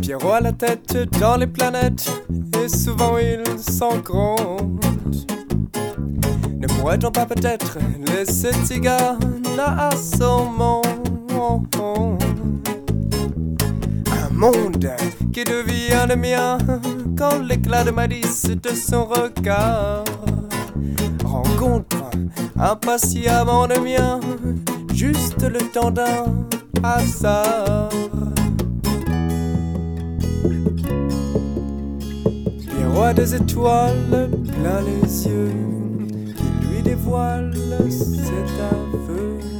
[0.00, 2.10] Pierrot a la tête dans les planètes
[2.62, 5.26] et souvent il s'en compte.
[6.58, 9.18] Ne pourrait-on pas peut-être laisser Tigana
[9.58, 11.00] à son monde
[14.40, 14.90] monde
[15.34, 16.56] qui devient le mien
[17.16, 20.04] quand l'éclat de malice de son regard
[21.22, 22.10] rencontre
[22.58, 24.18] impatiemment le mien,
[24.94, 26.24] juste le temps d'un
[26.82, 27.90] hasard.
[32.94, 35.52] roi des étoiles plein les yeux
[36.36, 37.54] qui lui dévoile
[37.88, 39.59] cet aveu.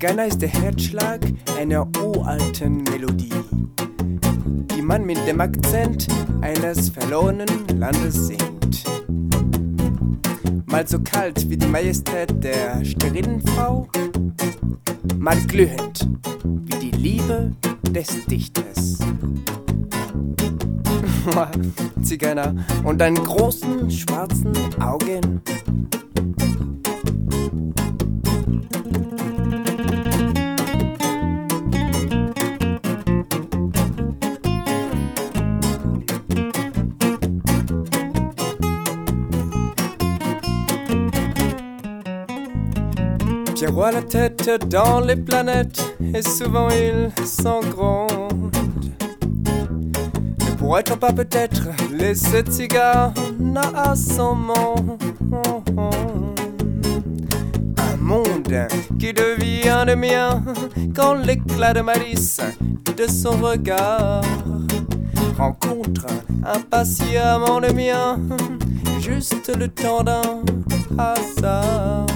[0.00, 1.20] Zigeuner ist der Herzschlag
[1.58, 3.34] einer uralten Melodie,
[4.74, 6.08] die man mit dem Akzent
[6.40, 8.82] eines verlorenen Landes singt.
[10.64, 13.88] Mal so kalt wie die Majestät der sterilen Frau,
[15.18, 16.08] mal glühend
[16.44, 17.52] wie die Liebe
[17.90, 19.00] des Dichters.
[22.02, 22.54] Zigeuner
[22.84, 25.42] und deinen großen schwarzen Augen.
[43.60, 48.56] Pierrot la tête dans les planètes et souvent il s'en gronde.
[50.40, 53.12] Ne pourrait-on pas peut-être laisser cigare
[53.74, 54.98] à son monde
[57.76, 58.66] Un monde
[58.98, 60.42] qui devient le mien
[60.96, 62.40] quand l'éclat de malice
[62.96, 64.22] de son regard
[65.36, 66.06] rencontre
[66.46, 68.18] impatiemment le mien,
[69.00, 70.22] juste le temps d'un
[70.96, 72.06] hasard.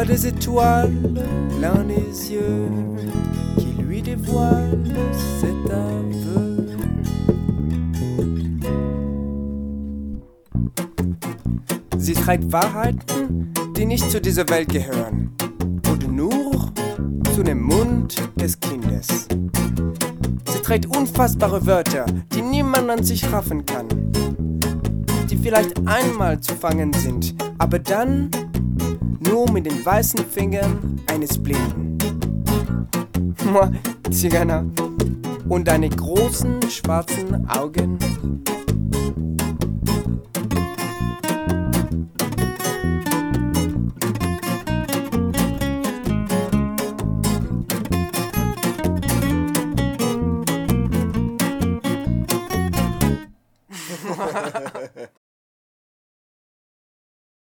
[0.00, 0.96] Roi des étoiles,
[1.58, 2.70] plein les yeux,
[3.58, 4.82] qui lui dévoile
[5.40, 6.66] cet aveu.
[11.98, 15.36] Sie trägt Wahrheiten, die nicht zu dieser Welt gehören,
[15.92, 16.72] oder nur
[17.34, 19.28] zu dem Mund des Kindes.
[20.50, 23.86] Sie trägt unfassbare Wörter, die niemand an sich raffen kann,
[25.28, 28.30] die vielleicht einmal zu fangen sind, aber dann
[29.20, 31.98] nur mit den weißen Fingern eines Blinden.
[34.10, 34.64] Zigana.
[35.48, 37.98] Und deine großen schwarzen Augen.